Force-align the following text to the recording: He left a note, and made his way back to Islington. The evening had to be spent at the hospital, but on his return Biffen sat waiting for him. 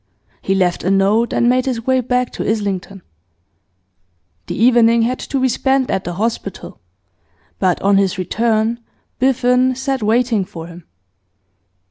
He 0.41 0.55
left 0.55 0.83
a 0.83 0.89
note, 0.89 1.31
and 1.31 1.47
made 1.47 1.67
his 1.67 1.85
way 1.85 2.01
back 2.01 2.31
to 2.31 2.43
Islington. 2.43 3.03
The 4.47 4.55
evening 4.55 5.03
had 5.03 5.19
to 5.19 5.39
be 5.39 5.47
spent 5.47 5.91
at 5.91 6.05
the 6.05 6.13
hospital, 6.13 6.79
but 7.59 7.79
on 7.83 7.97
his 7.97 8.17
return 8.17 8.79
Biffen 9.19 9.75
sat 9.75 10.01
waiting 10.01 10.43
for 10.43 10.65
him. 10.65 10.85